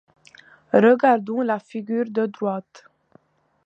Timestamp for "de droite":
2.09-2.85